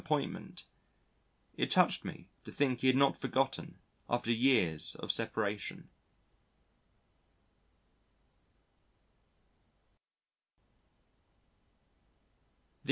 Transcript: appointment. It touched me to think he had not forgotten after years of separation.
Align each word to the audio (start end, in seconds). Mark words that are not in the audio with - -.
appointment. 0.03 0.63
It 1.57 1.69
touched 1.69 2.03
me 2.03 2.27
to 2.43 2.51
think 2.51 2.79
he 2.79 2.87
had 2.87 2.95
not 2.95 3.15
forgotten 3.15 3.77
after 4.09 4.31
years 4.31 4.95
of 4.95 5.11
separation. 5.11 5.89